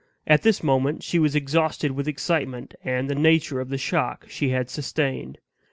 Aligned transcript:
At 0.25 0.41
this 0.41 0.63
moment 0.63 1.03
she 1.03 1.19
was 1.19 1.35
exhausted 1.35 1.91
with 1.91 2.07
excitement, 2.07 2.73
and 2.83 3.07
the 3.07 3.13
nature 3.13 3.59
of 3.61 3.69
the 3.69 3.77
shock 3.77 4.25
she 4.27 4.49
had 4.49 4.67
sustained. 4.67 5.37